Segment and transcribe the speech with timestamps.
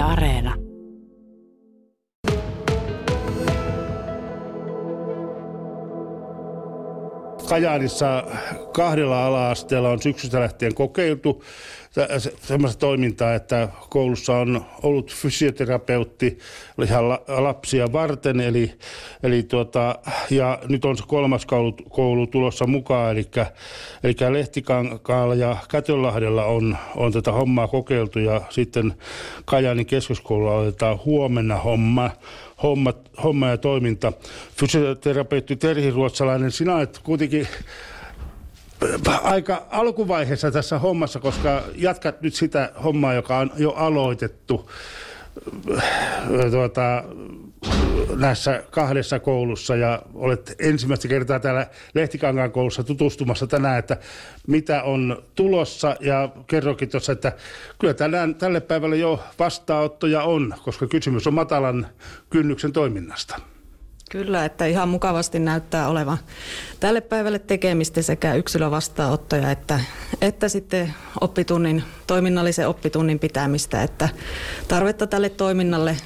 [0.00, 0.69] Areena.
[7.50, 8.24] Kajaanissa
[8.72, 11.44] kahdella ala-asteella on syksystä lähtien kokeiltu
[12.42, 16.38] semmoista toimintaa, että koulussa on ollut fysioterapeutti
[16.84, 18.72] ihan lapsia varten, eli,
[19.22, 19.98] eli tuota,
[20.30, 23.26] ja nyt on se kolmas koulu, koulu tulossa mukaan, eli,
[24.04, 28.94] eli Lehtikankaalla ja Kätönlahdella on, on tätä hommaa kokeiltu, ja sitten
[29.44, 32.10] Kajaanin keskuskoululla otetaan huomenna homma,
[32.62, 32.92] homma,
[33.22, 34.12] homma ja toiminta.
[34.56, 37.48] Fysioterapeutti Terhi Ruotsalainen, sinä olet kuitenkin
[39.22, 44.70] aika alkuvaiheessa tässä hommassa, koska jatkat nyt sitä hommaa, joka on jo aloitettu
[46.50, 47.04] tuota,
[48.16, 53.96] näissä kahdessa koulussa ja olet ensimmäistä kertaa täällä Lehtikankaan koulussa tutustumassa tänään, että
[54.46, 57.32] mitä on tulossa ja kerrokin tuossa, että
[57.78, 61.86] kyllä tänään, tälle päivälle jo vastaanottoja on, koska kysymys on matalan
[62.30, 63.40] kynnyksen toiminnasta.
[64.10, 66.18] Kyllä, että ihan mukavasti näyttää olevan
[66.80, 69.80] tälle päivälle tekemistä sekä yksilövastaanottoja että,
[70.20, 74.08] että sitten oppitunnin, toiminnallisen oppitunnin pitämistä, että
[74.68, 75.96] tarvetta tälle toiminnalle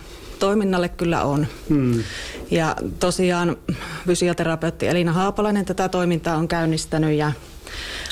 [0.45, 1.47] toiminnalle kyllä on.
[1.69, 2.03] Hmm.
[2.50, 3.56] Ja tosiaan
[4.06, 7.33] fysioterapeutti Elina Haapalainen tätä toimintaa on käynnistänyt ja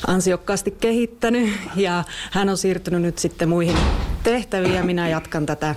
[0.07, 3.77] ansiokkaasti kehittänyt ja hän on siirtynyt nyt sitten muihin
[4.23, 5.75] tehtäviin ja minä jatkan tätä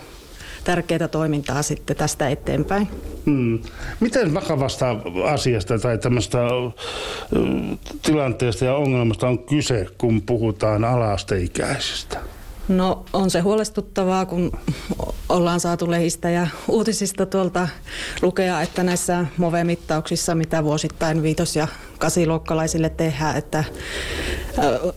[0.65, 2.89] tärkeää toimintaa sitten tästä eteenpäin.
[3.27, 3.59] Hmm.
[4.01, 6.39] Miten vakavasta asiasta tai tämmöistä
[8.03, 12.36] tilanteesta ja ongelmasta on kyse, kun puhutaan alaasteikäisistä?
[12.69, 14.53] No on se huolestuttavaa, kun
[15.29, 17.69] ollaan saatu lehistä ja uutisista tuolta
[18.23, 23.65] lukea, että näissä MOVE-mittauksissa, mitä vuosittain viitos- ja kasiluokkalaisille tehdään, että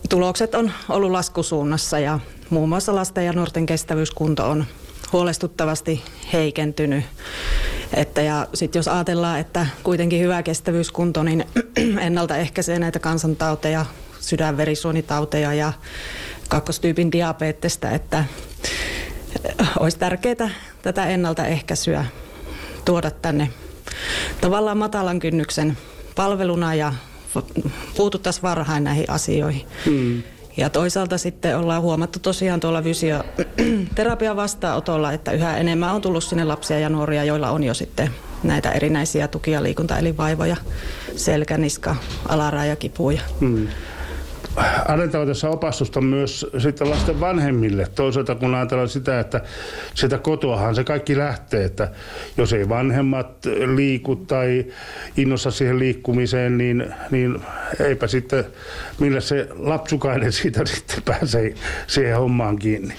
[0.08, 4.64] tulokset on ollut laskusuunnassa ja muun muassa lasten ja nuorten kestävyyskunto on
[5.12, 7.04] huolestuttavasti heikentynyt.
[7.94, 11.44] Että ja sitten jos ajatellaan, että kuitenkin hyvä kestävyyskunto, niin
[12.00, 13.86] ennaltaehkäisee näitä kansantauteja,
[14.20, 15.72] sydänverisuonitauteja ja
[16.50, 18.24] kakkostyypin diabetesta, että
[19.78, 20.50] olisi tärkeää
[20.82, 22.04] tätä ennaltaehkäisyä
[22.84, 23.50] tuoda tänne
[24.40, 25.76] tavallaan matalan kynnyksen
[26.16, 26.92] palveluna ja
[27.96, 29.66] puututtaisiin varhain näihin asioihin.
[29.86, 30.22] Hmm.
[30.56, 36.44] Ja toisaalta sitten ollaan huomattu tosiaan tuolla fysioterapian vastaanotolla, että yhä enemmän on tullut sinne
[36.44, 38.10] lapsia ja nuoria, joilla on jo sitten
[38.42, 40.56] näitä erinäisiä tuki- ja liikuntaelinvaivoja,
[41.16, 41.96] selkä, niska,
[42.28, 43.20] alarajakipuja.
[43.40, 43.68] Hmm
[44.88, 47.86] annetaan tässä opastusta myös sitten lasten vanhemmille.
[47.94, 49.40] Toisaalta kun ajatellaan sitä, että
[49.94, 51.88] sitä kotoahan se kaikki lähtee, että
[52.36, 54.66] jos ei vanhemmat liiku tai
[55.16, 57.42] innossa siihen liikkumiseen, niin, niin
[57.80, 58.44] eipä sitten,
[59.00, 61.54] millä se lapsukainen siitä sitten pääsee
[61.86, 62.94] siihen hommaan kiinni.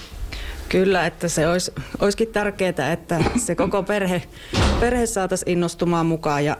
[0.68, 4.22] Kyllä, että se olisi, olisikin tärkeää, että se koko perhe,
[4.82, 6.56] perhe saataisiin innostumaan mukaan ja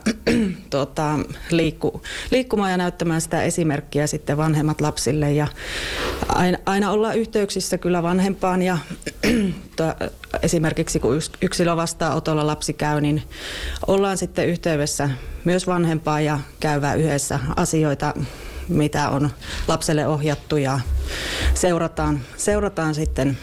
[0.70, 1.18] tuota,
[1.50, 5.32] liikku, liikkumaan ja näyttämään sitä esimerkkiä sitten vanhemmat lapsille.
[5.32, 5.46] Ja
[6.28, 8.78] aina, aina ollaan yhteyksissä kyllä vanhempaan ja
[10.42, 13.22] esimerkiksi kun yksilö vastaanotolla lapsi käy, niin
[13.86, 15.10] ollaan sitten yhteydessä
[15.44, 18.14] myös vanhempaan ja käyvää yhdessä asioita
[18.68, 19.30] mitä on
[19.68, 20.80] lapselle ohjattu ja
[21.54, 23.38] seurataan, seurataan sitten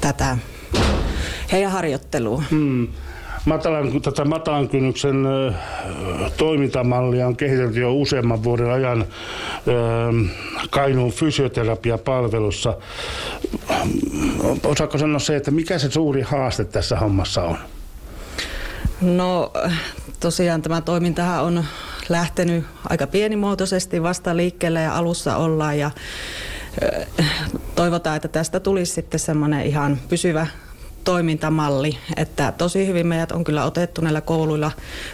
[0.00, 0.38] tätä
[1.52, 2.42] heidän harjoittelua.
[2.50, 2.88] Hmm.
[3.44, 5.26] Matalan, tätä matalan kynnyksen
[6.36, 9.04] toimintamallia on kehitelty jo useamman vuoden ajan
[10.70, 12.74] Kainuun fysioterapiapalvelussa.
[14.64, 17.58] Osaako sanoa se, että mikä se suuri haaste tässä hommassa on?
[19.00, 19.52] No
[20.20, 21.64] tosiaan tämä toimintahan on
[22.08, 25.90] lähtenyt aika pienimuotoisesti vasta liikkeelle ja alussa ollaan ja
[27.74, 30.46] toivotaan, että tästä tulisi sitten semmoinen ihan pysyvä
[31.08, 34.70] toimintamalli, että tosi hyvin meidät on kyllä otettu näillä kouluilla,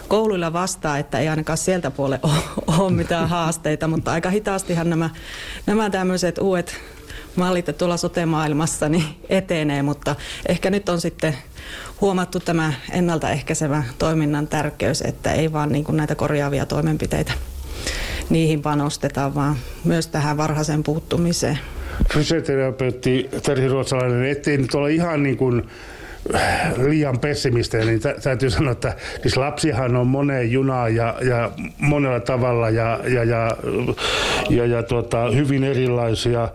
[0.07, 2.41] kouluilla vastaan, että ei ainakaan sieltä puolelle ole,
[2.77, 5.09] ole mitään haasteita, mutta aika hitaastihan nämä,
[5.65, 6.75] nämä tämmöiset uudet
[7.35, 10.15] mallit tuolla sote-maailmassa niin etenee, mutta
[10.49, 11.37] ehkä nyt on sitten
[12.01, 17.33] huomattu tämä ennaltaehkäisevä toiminnan tärkeys, että ei vaan niin kuin näitä korjaavia toimenpiteitä
[18.29, 21.59] niihin panostetaan, vaan myös tähän varhaisen puuttumiseen.
[22.13, 25.69] Fysioterapeutti Terhi Ruotsalainen, ettei nyt ole ihan niin kuin
[26.87, 32.69] liian pessimistejä, niin täytyy sanoa, että siis lapsihan on moneen junaan ja, ja monella tavalla
[32.69, 33.57] ja, ja, ja,
[34.49, 36.49] ja, ja tuota, hyvin erilaisia.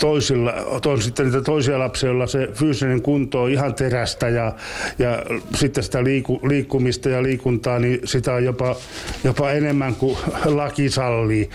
[0.00, 0.52] Toisilla
[0.86, 4.52] on sitten niitä toisia lapsia, joilla se fyysinen kunto on ihan terästä ja,
[4.98, 5.22] ja
[5.54, 8.76] sitten sitä liiku, liikkumista ja liikuntaa, niin sitä on jopa,
[9.24, 11.50] jopa enemmän kuin laki sallii.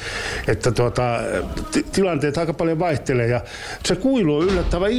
[0.47, 1.19] Että tuota,
[1.91, 3.41] tilanteet aika paljon vaihtelee ja
[3.85, 4.91] se kuilu on yllättävän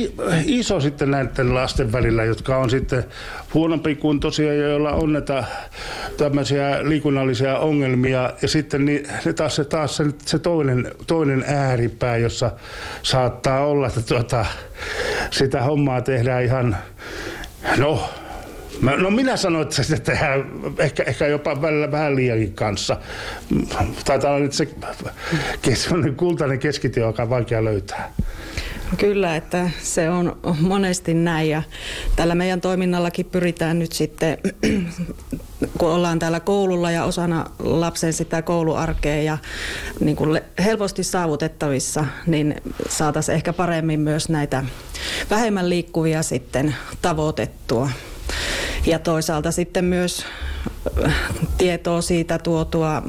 [0.45, 3.05] iso sitten näiden lasten välillä, jotka on sitten
[3.55, 5.45] huonompi kuntoisia ja joilla on näitä
[6.17, 8.33] tämmöisiä liikunnallisia ongelmia.
[8.43, 9.07] Ja sitten niin,
[9.37, 12.51] taas, se, taas se, se toinen, toinen ääripää, jossa
[13.03, 14.47] saattaa olla, että tuota,
[15.31, 16.77] sitä hommaa tehdään ihan,
[17.77, 18.09] no
[18.81, 22.97] Mä, no minä sanoin, että sitä tehdään ehkä, ehkä jopa välillä vähän liiankin kanssa.
[24.05, 24.69] Taitaa olla nyt se
[26.17, 28.13] kultainen keskitie, joka on vaikea löytää.
[28.97, 31.63] Kyllä, että se on monesti näin ja
[32.17, 34.39] tällä meidän toiminnallakin pyritään nyt sitten,
[35.79, 39.39] kun ollaan täällä koululla ja osana lapsen sitä kouluarkea ja
[40.01, 42.55] niin kuin helposti saavutettavissa, niin
[42.89, 44.65] saataisiin ehkä paremmin myös näitä
[45.31, 47.91] vähemmän liikkuvia sitten tavoitettua.
[48.87, 50.25] Ja toisaalta sitten myös
[51.07, 51.15] äh,
[51.59, 53.03] tietoa siitä tuotua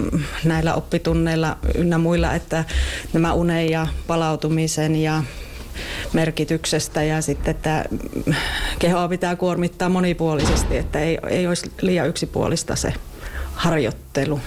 [0.44, 2.66] näillä oppitunneilla ynnä muilla, että
[3.14, 5.24] nämä unen ja palautumisen ja
[6.14, 7.86] merkityksestä ja sitten, että
[8.80, 12.94] kehoa pitää kuormittaa monipuolisesti, että ei, ei olisi liian yksipuolista se
[13.54, 14.40] harjoittelu.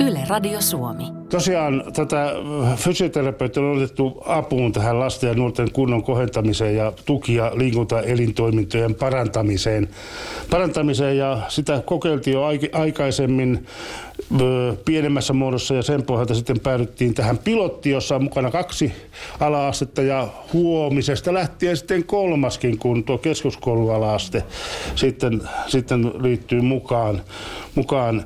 [0.00, 1.04] Yle Radio Suomi.
[1.28, 2.26] Tosiaan tätä
[2.76, 9.88] fysioterapeutia on otettu apuun tähän lasten ja nuorten kunnon kohentamiseen ja tuki- ja liikuntaelintoimintojen parantamiseen.
[10.50, 12.42] parantamiseen ja sitä kokeiltiin jo
[12.72, 13.66] aikaisemmin
[14.84, 18.92] pienemmässä muodossa ja sen pohjalta sitten päädyttiin tähän pilottiin, jossa on mukana kaksi
[19.40, 24.44] ala-astetta ja huomisesta lähtien sitten kolmaskin, kun tuo keskuskouluala-aste
[24.94, 27.22] sitten, sitten liittyy mukaan.
[27.74, 28.24] mukaan.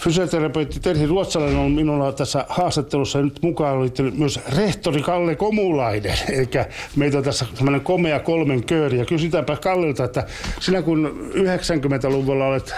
[0.00, 6.14] Fysioterapeutti Terhi Ruotsalainen on minulla tässä haastattelussa nyt mukaan oli myös rehtori Kalle Komulainen.
[6.32, 6.48] Eli
[6.96, 8.98] meitä on tässä semmoinen komea kolmen kööri.
[8.98, 10.26] Ja kysytäänpä Kallilta, että
[10.60, 12.74] sinä kun 90-luvulla olet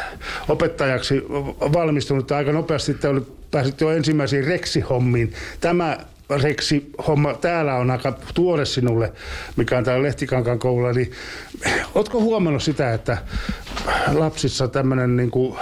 [0.48, 1.22] opettajaksi
[1.72, 3.08] valmistunut aika nopeasti, että
[3.50, 5.32] pääsit jo ensimmäisiin reksihommiin.
[5.60, 5.98] Tämä
[6.42, 9.12] Reksi homma täällä on aika tuore sinulle,
[9.56, 11.12] mikä on täällä Lehtikankan koululla, niin
[11.94, 13.18] ootko huomannut sitä, että
[14.12, 15.58] lapsissa tämmöinen niin kuin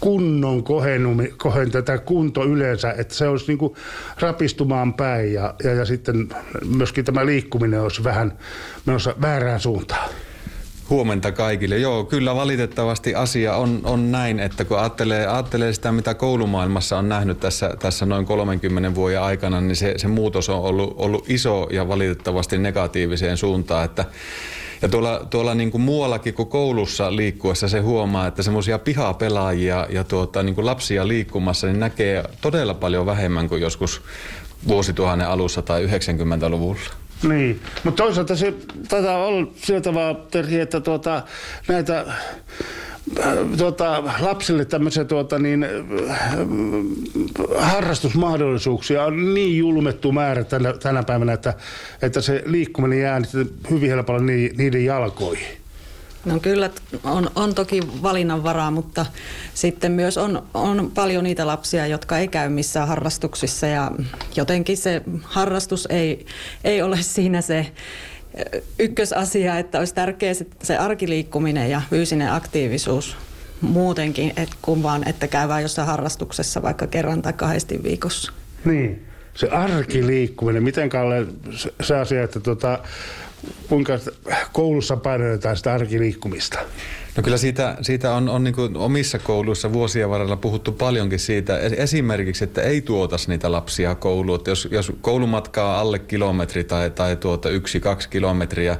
[0.00, 3.74] kunnon kohennumi, kohen tätä kunto yleensä, että se olisi niin kuin
[4.20, 6.28] rapistumaan päin ja, ja, ja sitten
[6.76, 8.38] myöskin tämä liikkuminen olisi vähän
[8.86, 10.10] menossa väärään suuntaan?
[10.90, 11.78] Huomenta kaikille.
[11.78, 17.08] Joo, kyllä valitettavasti asia on, on näin, että kun ajattelee, ajattelee sitä, mitä koulumaailmassa on
[17.08, 21.68] nähnyt tässä, tässä noin 30 vuoden aikana, niin se, se muutos on ollut, ollut iso
[21.70, 23.84] ja valitettavasti negatiiviseen suuntaan.
[23.84, 24.04] Että,
[24.82, 30.04] ja tuolla, tuolla niin kuin muuallakin kuin koulussa liikkuessa se huomaa, että semmoisia pihapelaajia ja
[30.04, 34.02] tuota, niin kuin lapsia liikkumassa niin näkee todella paljon vähemmän kuin joskus
[34.68, 36.80] vuosituhannen alussa tai 90-luvulla.
[37.22, 38.54] Niin, mutta toisaalta se
[38.88, 41.22] taitaa olla sillä tavalla, Terhi, että tuota,
[41.68, 42.06] näitä
[43.58, 45.66] tuota, lapsille tämmöisiä tuota, niin,
[46.10, 46.36] äh,
[47.58, 51.54] harrastusmahdollisuuksia on niin julmettu määrä tänä, tänä päivänä, että,
[52.02, 53.20] että se liikkuminen jää
[53.70, 54.20] hyvin helpolla
[54.56, 55.46] niiden jalkoihin.
[56.24, 56.70] No kyllä
[57.04, 59.06] on, on toki valinnanvaraa, mutta
[59.54, 63.92] sitten myös on, on paljon niitä lapsia, jotka ei käy missään harrastuksissa ja
[64.36, 66.26] jotenkin se harrastus ei,
[66.64, 67.66] ei ole siinä se
[68.78, 73.16] ykkösasia, että olisi tärkeää se arkiliikkuminen ja fyysinen aktiivisuus
[73.60, 78.32] muutenkin, et kun vaan, että käydään jossain harrastuksessa vaikka kerran tai kahdesti viikossa.
[78.64, 81.26] Niin, se arkiliikkuminen, miten Kalle
[81.80, 82.78] se asia, että tota,
[83.68, 83.98] kuinka
[84.52, 86.58] koulussa painotetaan sitä arkiliikkumista?
[87.16, 91.58] No kyllä siitä, siitä on, on niin omissa kouluissa vuosien varrella puhuttu paljonkin siitä.
[91.58, 94.40] Esimerkiksi, että ei tuotas niitä lapsia kouluun.
[94.46, 98.76] Jos, jos koulumatka on alle kilometri tai, tai tuota yksi, kaksi kilometriä,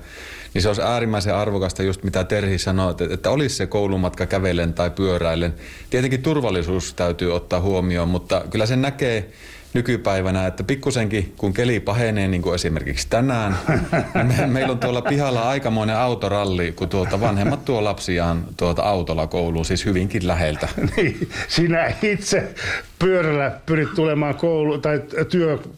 [0.55, 4.75] niin se olisi äärimmäisen arvokasta just mitä Terhi sanoi, että, että olisi se koulumatka kävellen
[4.75, 5.55] tai pyöräillen.
[5.91, 9.31] Tietenkin turvallisuus täytyy ottaa huomioon, mutta kyllä se näkee
[9.77, 13.57] nykypäivänä, että pikkusenkin kun keli pahenee, niin kuin esimerkiksi tänään,
[14.15, 19.27] niin me, meillä on tuolla pihalla aikamoinen autoralli, kun tuota vanhemmat tuo lapsiaan tuota autolla
[19.27, 20.69] kouluun, siis hyvinkin läheltä.
[20.97, 22.55] Niin, sinä itse
[22.99, 25.03] pyörällä pyrit tulemaan koulu- tai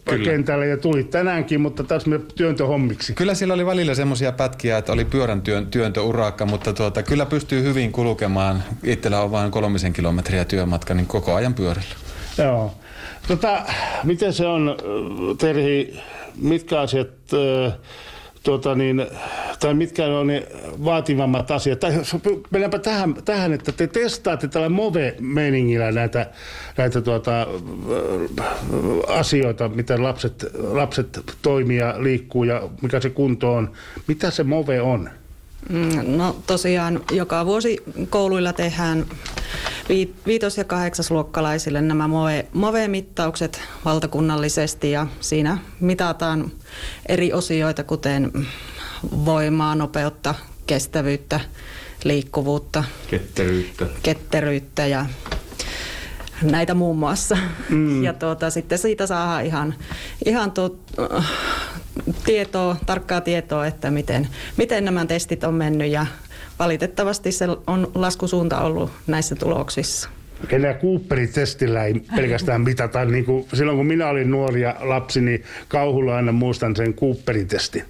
[0.04, 3.12] työkentälle ja tulit tänäänkin, mutta taas me työntöhommiksi.
[3.12, 7.62] Kyllä siellä oli välillä semmoisia pätkiä, että oli pyörän työn, työntöurakka, mutta tuota, kyllä pystyy
[7.62, 8.62] hyvin kulkemaan.
[8.84, 11.94] Itsellä on vain kolmisen kilometriä työmatka, niin koko ajan pyörällä.
[12.38, 12.74] Joo.
[13.28, 13.62] Tota,
[14.04, 14.76] miten se on,
[15.38, 16.00] Terhi,
[16.40, 17.08] mitkä asiat,
[18.42, 19.06] tuota niin,
[19.60, 20.46] tai mitkä on ne
[20.84, 21.80] vaativammat asiat?
[21.80, 21.92] Tai
[22.50, 26.26] mennäänpä tähän, tähän, että te testaatte tällä Move-meiningillä näitä,
[26.76, 27.46] näitä tuota,
[29.08, 33.72] asioita, miten lapset, lapset toimii ja liikkuu ja mikä se kunto on.
[34.06, 35.10] Mitä se Move on?
[35.68, 39.06] Mm, no tosiaan joka vuosi kouluilla tehdään
[40.26, 42.08] viitos- ja kahdeksasluokkalaisille nämä
[42.52, 46.52] MOVE-mittaukset valtakunnallisesti ja siinä mitataan
[47.08, 48.32] eri osioita, kuten
[49.24, 50.34] voimaa, nopeutta,
[50.66, 51.40] kestävyyttä,
[52.04, 55.06] liikkuvuutta, ketteryyttä, ketteryyttä ja
[56.42, 57.36] näitä muun muassa.
[57.68, 58.04] Mm.
[58.04, 59.74] Ja tuota, sitten siitä saa ihan,
[60.26, 60.78] ihan tuot,
[62.24, 66.06] tietoa, tarkkaa tietoa, että miten, miten nämä testit on mennyt ja
[66.58, 70.08] valitettavasti se on laskusuunta ollut näissä tuloksissa.
[70.50, 73.04] Enää Cooperin testillä ei pelkästään mitata.
[73.04, 77.48] Niin kuin silloin kun minä olin nuori ja lapsi, niin kauhulla aina muistan sen Cooperin
[77.48, 77.84] testin.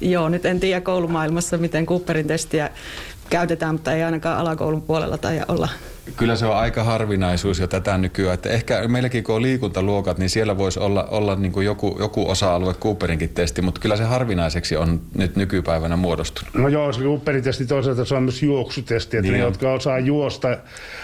[0.00, 2.70] Joo, nyt en tiedä koulumaailmassa, miten Cooperin testiä
[3.30, 5.68] käytetään, mutta ei ainakaan alakoulun puolella tai olla
[6.16, 8.34] Kyllä se on aika harvinaisuus jo tätä nykyään.
[8.34, 12.30] Että ehkä meilläkin kun on liikuntaluokat, niin siellä voisi olla, olla niin kuin joku, joku
[12.30, 16.54] osa-alue Cooperinkin testi, mutta kyllä se harvinaiseksi on nyt nykypäivänä muodostunut.
[16.54, 19.98] No joo, se Cooperin testi toisaalta se on myös juoksutesti, että niin ne, jotka osaa
[19.98, 20.58] juosta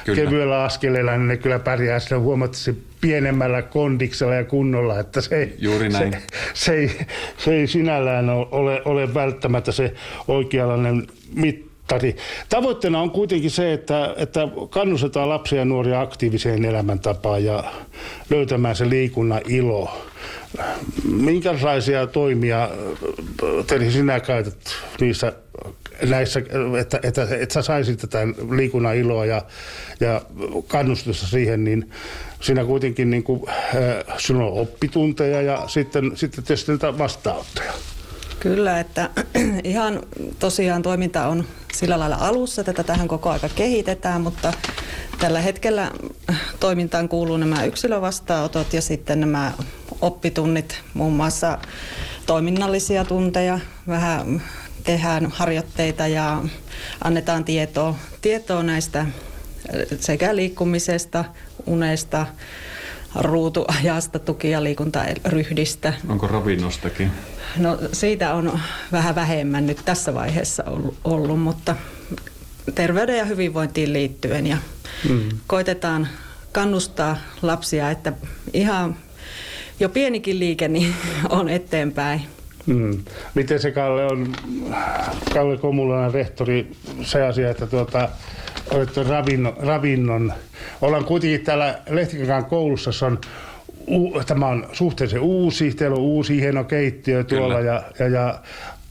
[0.04, 0.22] kyllä.
[0.22, 5.54] kevyellä askeleella, niin ne kyllä pärjää sillä huomattavasti pienemmällä kondiksella ja kunnolla, että se ei,
[5.58, 6.12] Juuri näin.
[6.12, 6.18] Se,
[6.54, 6.90] se, ei,
[7.38, 9.94] se ei sinällään ole, ole välttämättä se
[10.28, 12.16] oikeanlainen mitta mittari.
[12.48, 17.64] Tavoitteena on kuitenkin se, että, että kannustetaan lapsia ja nuoria aktiiviseen elämäntapaan ja
[18.30, 20.06] löytämään se liikunnan ilo.
[21.04, 22.68] Minkälaisia toimia,
[23.66, 24.56] Terhi, sinä käytät
[25.00, 25.32] niissä
[26.02, 26.42] näissä,
[26.80, 28.18] että, että, että sä saisit tätä
[28.50, 29.42] liikunnan iloa ja,
[30.00, 30.22] ja
[30.68, 31.90] kannustusta siihen, niin
[32.40, 37.72] siinä kuitenkin niin kuin, äh, sinulla on oppitunteja ja sitten, sitten tietysti vastaanottoja.
[38.44, 39.10] Kyllä, että
[39.64, 40.00] ihan
[40.38, 44.52] tosiaan toiminta on sillä lailla alussa, että tähän koko aika kehitetään, mutta
[45.18, 45.90] tällä hetkellä
[46.60, 49.52] toimintaan kuuluu nämä yksilövastaanotot ja sitten nämä
[50.00, 51.58] oppitunnit, muun muassa
[52.26, 54.42] toiminnallisia tunteja, vähän
[54.82, 56.42] tehdään harjoitteita ja
[57.04, 59.06] annetaan tietoa, tietoa näistä
[60.00, 61.24] sekä liikkumisesta,
[61.66, 62.26] unesta,
[63.14, 65.92] ruutuajasta, tuki- ja liikuntaryhdistä.
[66.08, 67.10] Onko ravinnostakin?
[67.56, 68.60] No siitä on
[68.92, 70.64] vähän vähemmän nyt tässä vaiheessa
[71.04, 71.76] ollut, mutta
[72.74, 74.56] terveyden ja hyvinvointiin liittyen ja
[75.08, 75.28] mm.
[75.46, 76.08] koitetaan
[76.52, 78.12] kannustaa lapsia, että
[78.52, 78.96] ihan
[79.80, 80.94] jo pienikin liike niin
[81.28, 82.22] on eteenpäin.
[82.66, 83.04] Mm.
[83.34, 84.32] Miten se Kalle on,
[85.34, 86.70] Kalle Komulainen rehtori,
[87.02, 88.08] se asia, että tuota,
[88.70, 90.32] olette ravinnon, ravinnon.
[90.80, 93.18] Ollaan kuitenkin täällä Lehtikankaan koulussa, se on
[94.26, 98.38] tämä on suhteellisen uusi, teillä on uusi hieno keittiö tuolla ja, ja, ja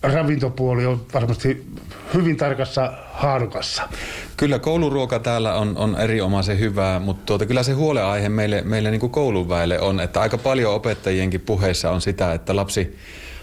[0.03, 1.65] ravintopuoli on varmasti
[2.13, 3.83] hyvin tarkassa haarukassa.
[4.37, 8.99] Kyllä kouluruoka täällä on, on erinomaisen hyvää, mutta tuota, kyllä se huoleaihe meille, meille niin
[8.99, 12.97] kuin kouluväelle on, että aika paljon opettajienkin puheissa on sitä, että lapsi,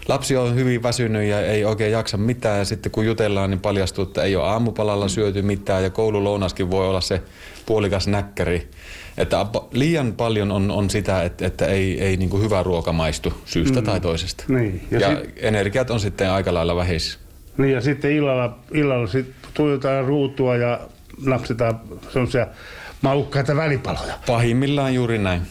[0.07, 4.03] lapsi on hyvin väsynyt ja ei oikein jaksa mitään ja sitten kun jutellaan, niin paljastuu,
[4.03, 7.21] että ei ole aamupalalla syöty mitään ja koululounaskin voi olla se
[7.65, 8.67] puolikas näkkäri.
[9.17, 13.33] Että liian paljon on, on sitä, että, että ei, ei niin kuin hyvä ruoka maistu
[13.45, 13.85] syystä mm.
[13.85, 14.43] tai toisesta.
[14.47, 14.87] Niin.
[14.91, 15.33] Ja, ja sit...
[15.37, 17.19] energiat on sitten aika lailla vähissä.
[17.57, 20.79] Niin ja sitten illalla, illalla sit tuijotaan ruutua ja
[21.25, 21.79] napsitaan
[22.13, 22.47] sellaisia
[23.01, 24.13] maukkaita välipaloja.
[24.27, 25.41] Pahimmillaan juuri näin.